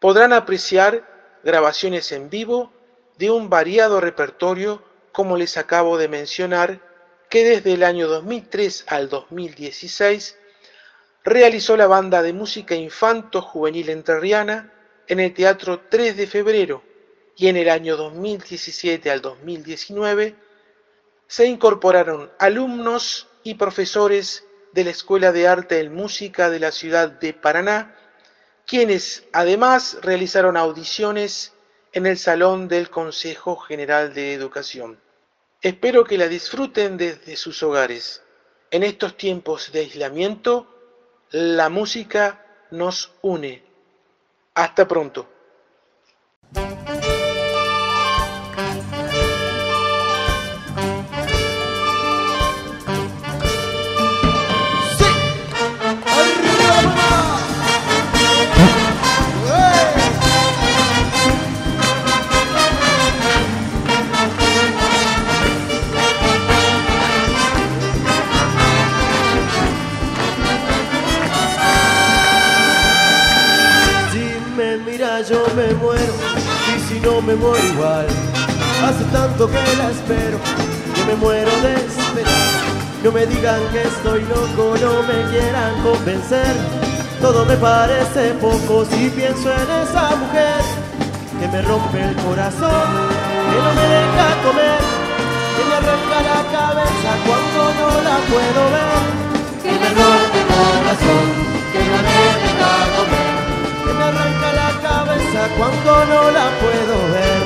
[0.00, 2.72] Podrán apreciar grabaciones en vivo
[3.18, 6.80] de un variado repertorio como les acabo de mencionar,
[7.28, 10.36] que desde el año 2003 al 2016
[11.24, 14.72] realizó la banda de música infanto juvenil entrerriana
[15.06, 16.82] en el Teatro 3 de Febrero
[17.36, 20.34] y en el año 2017 al 2019
[21.26, 27.08] se incorporaron alumnos y profesores de la Escuela de Arte y Música de la ciudad
[27.08, 27.94] de Paraná,
[28.66, 31.52] quienes además realizaron audiciones
[31.92, 34.98] en el Salón del Consejo General de Educación.
[35.60, 38.22] Espero que la disfruten desde sus hogares.
[38.70, 40.68] En estos tiempos de aislamiento,
[41.30, 43.64] la música nos une.
[44.54, 45.28] Hasta pronto.
[77.22, 78.06] Me muero igual.
[78.84, 80.38] Hace tanto que la espero
[80.94, 82.32] que me muero de esperar.
[83.02, 86.54] No me digan que estoy loco, no me quieran convencer.
[87.20, 90.60] Todo me parece poco si pienso en esa mujer
[91.40, 92.88] que me rompe el corazón,
[93.50, 94.80] que no me deja comer,
[95.56, 99.02] que me arranca la cabeza cuando no la puedo ver.
[99.62, 101.26] Que me rompe el corazón,
[101.72, 103.27] que no me deja comer
[103.94, 107.42] me arranca la cabeza cuando no la puedo ver.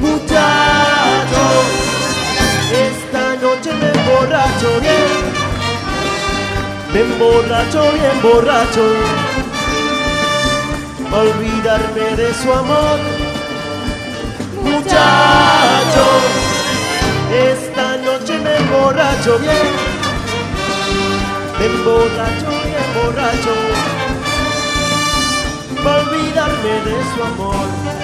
[0.00, 1.64] Muchachos,
[2.88, 5.22] esta noche me emborracho bien,
[6.92, 8.84] me emborracho bien borracho,
[11.12, 12.98] olvidarme de su amor.
[14.62, 16.22] Muchachos,
[17.32, 19.70] esta noche me emborracho bien,
[21.58, 23.54] me emborracho bien borracho
[25.84, 28.03] para olvidarme de su amor.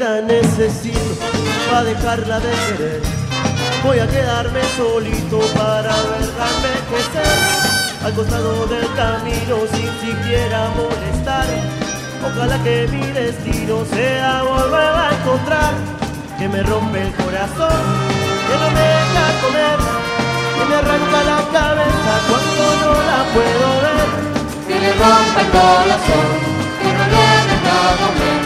[0.00, 0.98] Necesito
[1.70, 3.02] para dejarla de querer.
[3.84, 6.48] Voy a quedarme solito para verla
[6.88, 11.46] crecer al costado del camino sin siquiera molestar.
[12.24, 15.74] Ojalá que mi destino sea volver a encontrar
[16.38, 17.80] que me rompe el corazón,
[18.48, 19.78] que no me deja comer,
[20.56, 24.08] que me arranca la cabeza cuando no la puedo ver,
[24.66, 26.28] que me rompe el corazón,
[26.80, 27.20] que no me
[27.52, 28.39] deja comer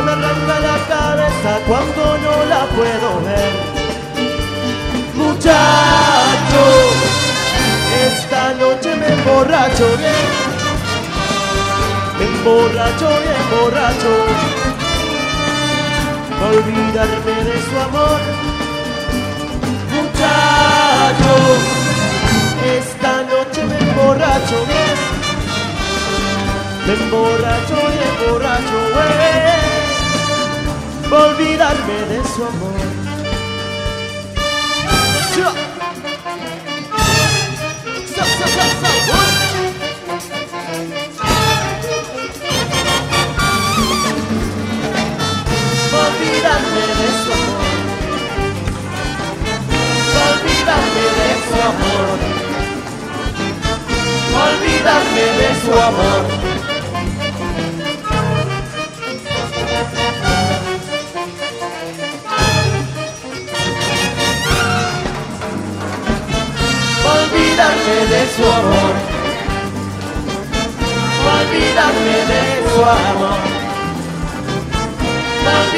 [0.00, 3.52] que me arranca la cabeza cuando no la puedo ver.
[5.14, 6.92] Muchachos,
[8.06, 10.28] esta noche me emborracho bien,
[12.18, 14.12] me emborracho bien borracho,
[16.50, 18.20] olvidarme de su amor.
[19.96, 21.60] Muchachos,
[22.78, 24.96] esta noche me emborracho bien,
[26.86, 29.79] me emborracho bien borracho, güey
[31.10, 32.80] pa' olvidarme de su amor.
[46.00, 47.66] Olvidarme de su amor.
[50.30, 52.18] Olvidarme de su amor.
[54.44, 56.39] Olvidarme de su amor.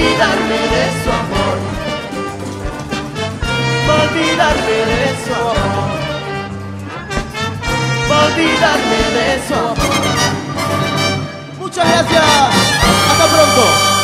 [0.03, 1.57] Olvidarme de su amor,
[3.88, 5.98] olvidarme de su amor,
[8.24, 9.76] olvidarme de su amor.
[11.59, 12.24] Muchas gracias,
[13.11, 14.01] hasta pronto.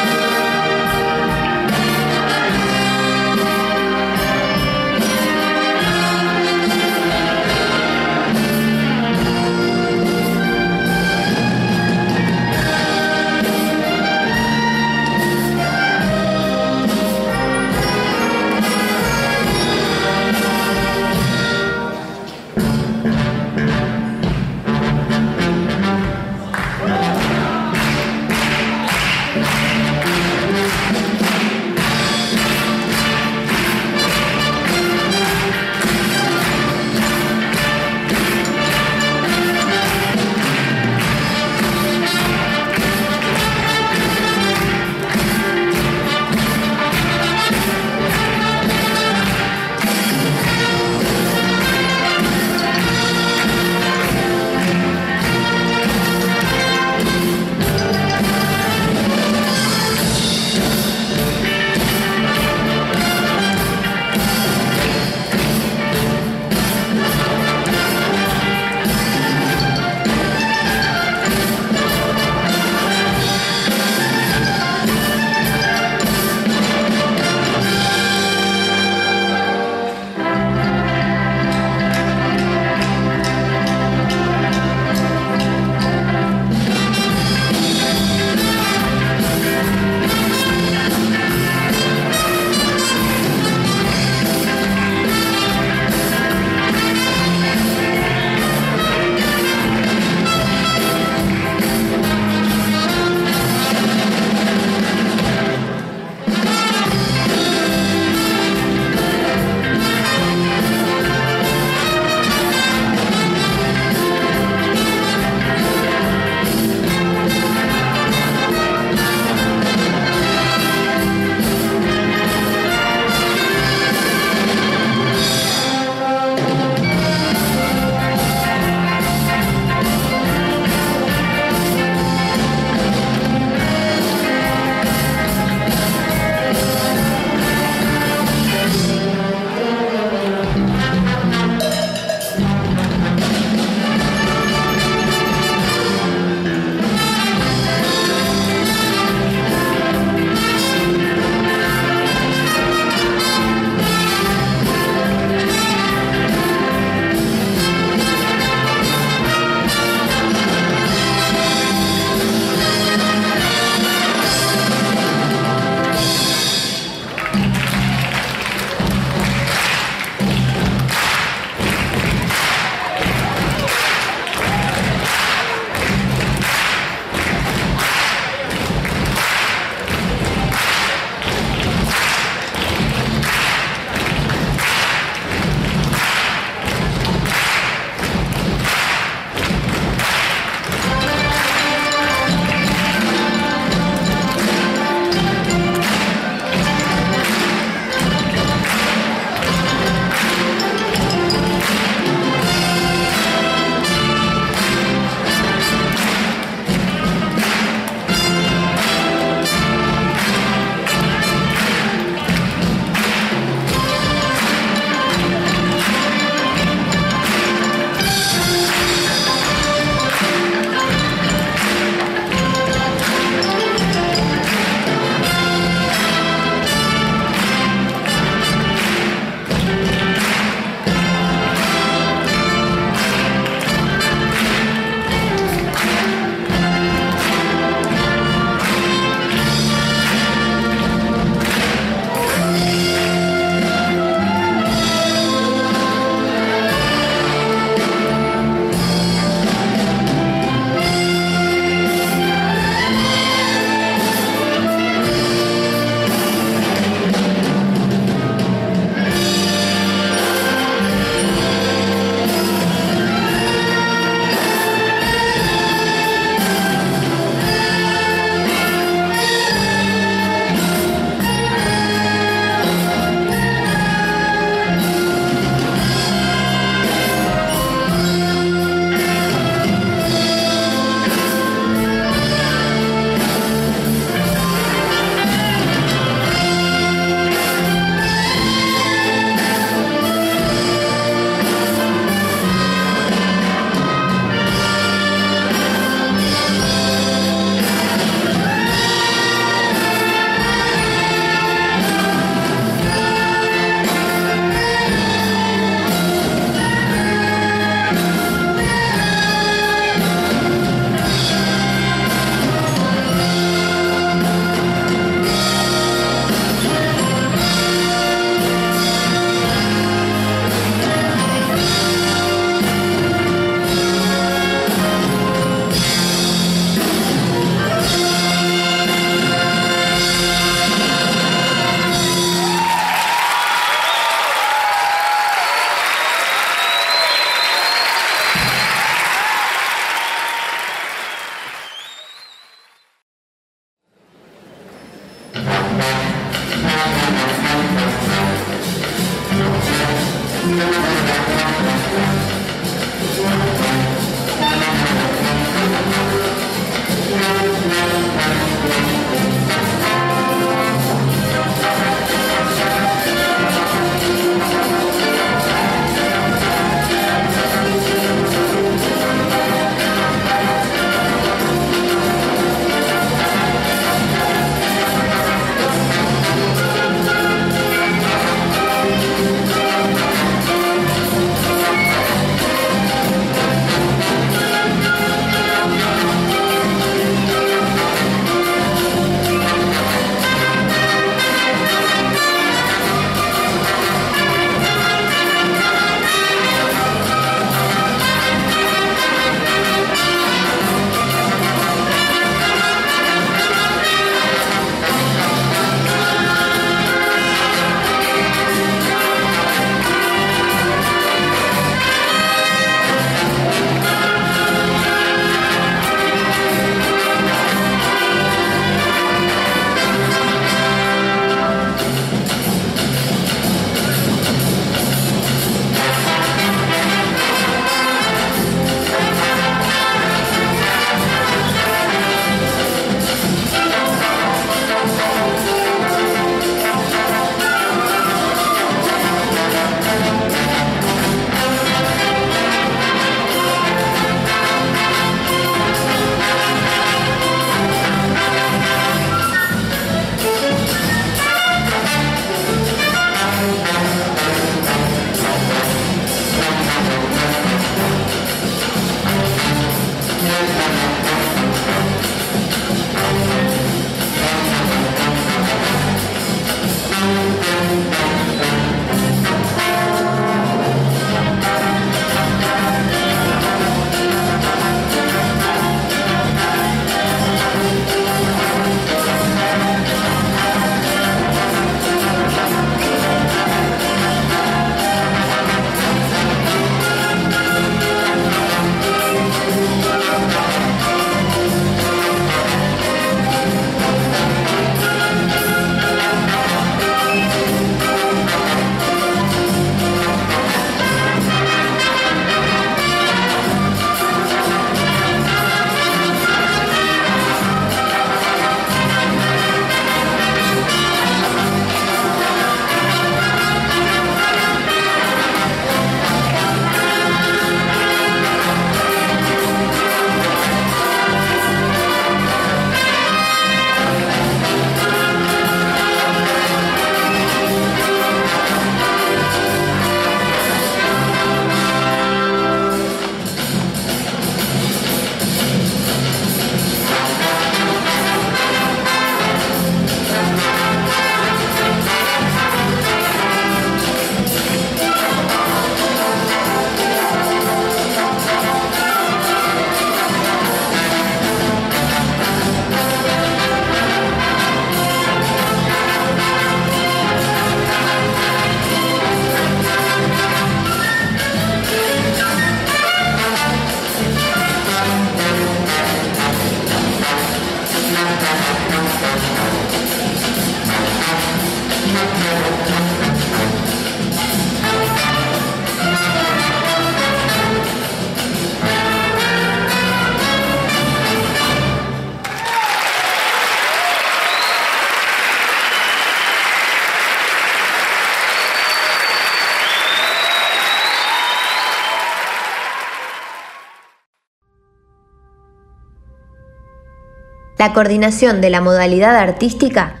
[597.60, 600.00] La coordinación de la modalidad artística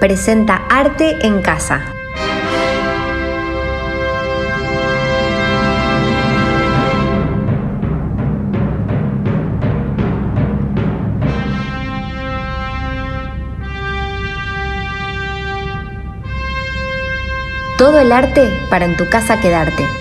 [0.00, 1.99] presenta Arte en Casa.
[17.80, 19.99] Todo el arte para en tu casa quedarte.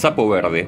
[0.00, 0.66] Sapo verde.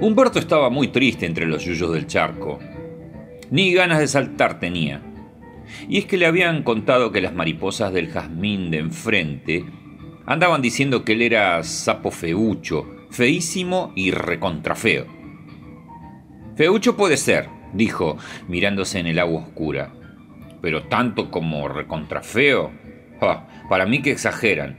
[0.00, 2.60] Humberto estaba muy triste entre los yuyos del charco.
[3.50, 5.02] Ni ganas de saltar tenía.
[5.86, 9.66] Y es que le habían contado que las mariposas del jazmín de enfrente
[10.24, 15.04] andaban diciendo que él era sapo feucho, feísimo y recontrafeo.
[16.56, 18.16] Feucho puede ser, dijo,
[18.48, 19.92] mirándose en el agua oscura.
[20.62, 22.70] Pero tanto como recontrafeo,
[23.68, 24.78] para mí que exageran.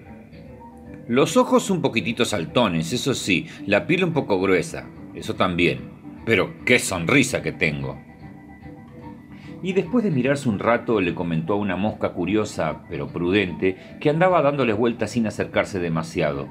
[1.07, 5.91] Los ojos un poquitito saltones, eso sí, la piel un poco gruesa, eso también.
[6.25, 8.01] Pero qué sonrisa que tengo.
[9.61, 14.09] Y después de mirarse un rato le comentó a una mosca curiosa, pero prudente, que
[14.09, 16.49] andaba dándoles vueltas sin acercarse demasiado.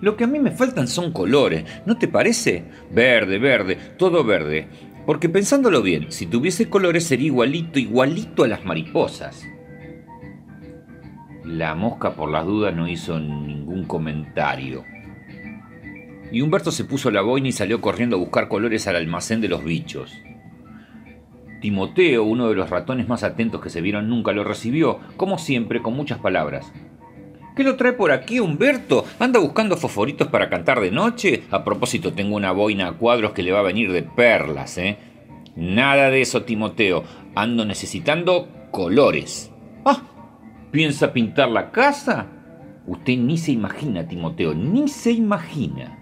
[0.00, 2.64] Lo que a mí me faltan son colores, ¿no te parece?
[2.90, 4.68] Verde, verde, todo verde.
[5.06, 9.46] Porque pensándolo bien, si tuviese colores sería igualito, igualito a las mariposas.
[11.44, 14.84] La mosca por las dudas no hizo ningún comentario.
[16.32, 19.48] Y Humberto se puso la boina y salió corriendo a buscar colores al almacén de
[19.48, 20.12] los bichos.
[21.60, 25.80] Timoteo, uno de los ratones más atentos que se vieron nunca, lo recibió, como siempre,
[25.80, 26.72] con muchas palabras.
[27.54, 29.04] ¿Qué lo trae por aquí, Humberto?
[29.20, 31.44] ¿Anda buscando fosforitos para cantar de noche?
[31.52, 34.96] A propósito, tengo una boina a cuadros que le va a venir de perlas, ¿eh?
[35.54, 37.04] Nada de eso, Timoteo.
[37.36, 39.52] Ando necesitando colores.
[39.84, 40.02] ¡Ah!
[40.72, 42.26] ¿Piensa pintar la casa?
[42.88, 46.00] Usted ni se imagina, Timoteo, ni se imagina.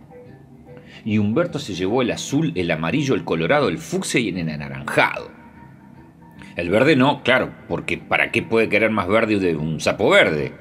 [1.04, 5.30] Y Humberto se llevó el azul, el amarillo, el colorado, el fucsia y el anaranjado.
[6.56, 10.54] El verde no, claro, porque ¿para qué puede querer más verde de un sapo verde?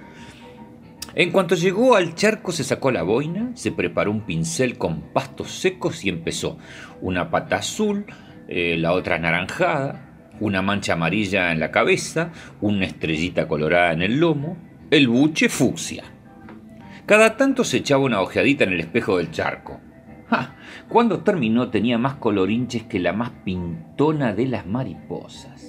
[1.14, 5.52] En cuanto llegó al charco se sacó la boina, se preparó un pincel con pastos
[5.52, 6.58] secos y empezó.
[7.02, 8.06] Una pata azul,
[8.48, 12.32] eh, la otra anaranjada, una mancha amarilla en la cabeza,
[12.62, 14.58] una estrellita colorada en el lomo,
[14.90, 16.04] el buche fucsia.
[17.06, 19.82] Cada tanto se echaba una ojeadita en el espejo del charco.
[20.30, 20.56] ¡Ja!
[20.88, 25.61] Cuando terminó tenía más colorinches que la más pintona de las mariposas.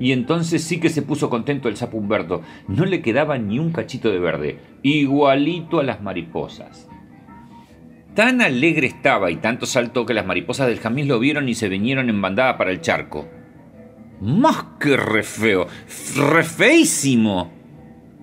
[0.00, 2.40] Y entonces sí que se puso contento el sapo Humberto.
[2.66, 6.88] No le quedaba ni un cachito de verde, igualito a las mariposas.
[8.14, 11.68] Tan alegre estaba y tanto saltó que las mariposas del jamín lo vieron y se
[11.68, 13.28] vinieron en bandada para el charco.
[14.20, 15.66] ¡Más que re feo!
[16.16, 17.52] ¡Re feísimo!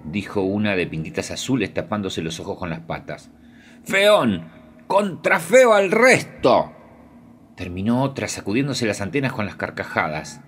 [0.04, 3.30] dijo una de pintitas azules tapándose los ojos con las patas.
[3.84, 4.50] ¡Feón!
[4.88, 6.72] ¡Contrafeo al resto!
[7.56, 10.42] Terminó otra sacudiéndose las antenas con las carcajadas.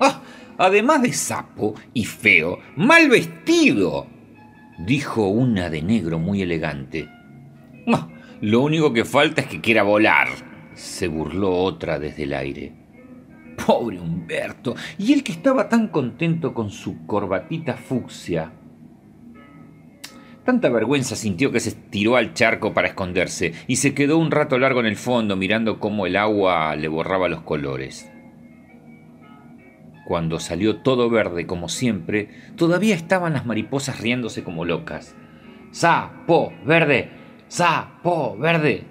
[0.00, 0.22] ¡Ah!
[0.56, 4.06] Además de sapo y feo, mal vestido,
[4.78, 7.08] dijo una de negro muy elegante.
[7.92, 8.08] Ah,
[8.40, 10.28] lo único que falta es que quiera volar,
[10.74, 12.72] se burló otra desde el aire.
[13.66, 18.52] Pobre Humberto, y él que estaba tan contento con su corbatita fucsia.
[20.44, 24.58] Tanta vergüenza sintió que se tiró al charco para esconderse y se quedó un rato
[24.58, 28.13] largo en el fondo mirando cómo el agua le borraba los colores.
[30.04, 35.16] Cuando salió todo verde como siempre, todavía estaban las mariposas riéndose como locas.
[35.70, 37.10] ¡Sapo verde!
[37.48, 38.84] ¡Sapo verde!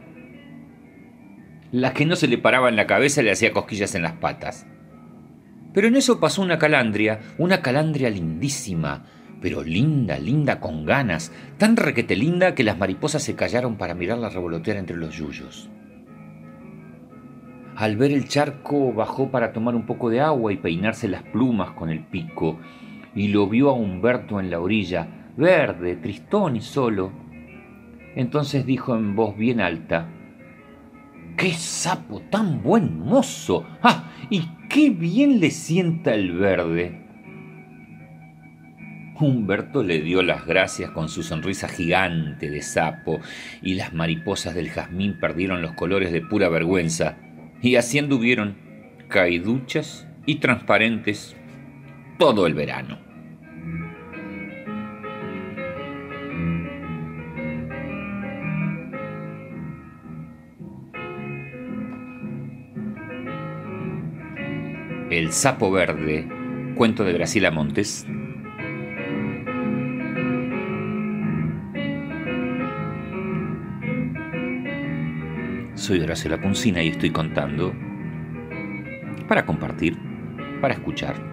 [1.72, 4.66] La que no se le paraba en la cabeza le hacía cosquillas en las patas.
[5.74, 9.06] Pero en eso pasó una calandria, una calandria lindísima,
[9.42, 14.30] pero linda, linda con ganas, tan requete linda que las mariposas se callaron para mirarla
[14.30, 15.70] revolotear entre los yuyos.
[17.76, 21.72] Al ver el charco bajó para tomar un poco de agua y peinarse las plumas
[21.72, 22.60] con el pico,
[23.16, 27.12] y lo vio a Humberto en la orilla, verde, tristón y solo.
[28.16, 30.08] Entonces dijo en voz bien alta,
[31.36, 33.66] ¡Qué sapo tan buen mozo!
[33.82, 34.12] ¡Ah!
[34.30, 37.00] ¡Y qué bien le sienta el verde!
[39.20, 43.20] Humberto le dio las gracias con su sonrisa gigante de sapo
[43.62, 47.18] y las mariposas del jazmín perdieron los colores de pura vergüenza
[47.64, 48.58] y así anduvieron
[49.08, 51.36] caiduchas y transparentes
[52.20, 53.00] todo el verano.
[65.10, 66.28] El sapo verde,
[66.76, 68.06] cuento de Graciela Montes,
[75.84, 77.74] Soy Graciela Puncina y estoy contando
[79.28, 79.98] para compartir,
[80.62, 81.33] para escuchar.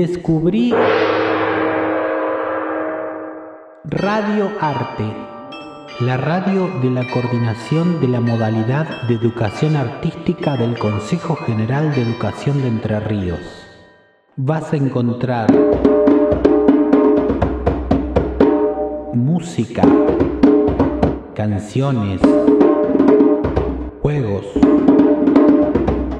[0.00, 0.72] Descubrí
[3.84, 5.04] Radio Arte,
[6.00, 12.00] la radio de la coordinación de la modalidad de educación artística del Consejo General de
[12.00, 13.40] Educación de Entre Ríos.
[14.36, 15.52] Vas a encontrar
[19.12, 19.82] música,
[21.34, 22.22] canciones,
[24.00, 24.46] juegos,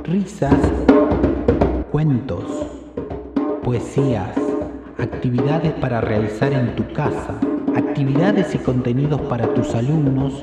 [0.05, 0.61] risas,
[1.91, 2.80] cuentos,
[3.63, 4.37] poesías,
[4.99, 7.39] actividades para realizar en tu casa,
[7.75, 10.43] actividades y contenidos para tus alumnos,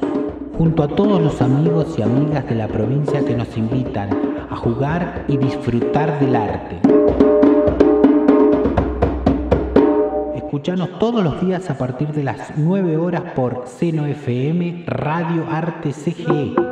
[0.57, 4.09] junto a todos los amigos y amigas de la provincia que nos invitan
[4.49, 6.80] a jugar y disfrutar del arte.
[10.36, 15.91] Escuchanos todos los días a partir de las 9 horas por Seno FM Radio Arte
[15.91, 16.66] CGE.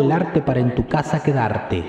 [0.00, 1.84] El arte para en tu casa quedarte.